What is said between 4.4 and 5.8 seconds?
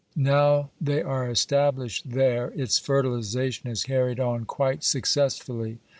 quite successfully.